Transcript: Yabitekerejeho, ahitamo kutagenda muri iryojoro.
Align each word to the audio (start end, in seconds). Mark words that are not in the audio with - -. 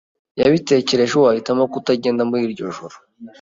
Yabitekerejeho, 0.41 1.21
ahitamo 1.31 1.63
kutagenda 1.73 2.21
muri 2.29 2.41
iryojoro. 2.45 2.95